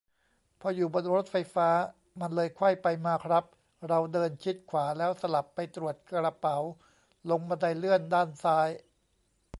[0.59, 1.69] พออยู่บนรถไฟฟ้า
[2.19, 3.45] มันเลยไขว้ไปมาครับ
[3.87, 6.57] เราเดินชิดขวา แล้วสลับไปตรวจกระเป๋า
[7.29, 8.69] ลงบันไดเลื่อนด้านซ้าย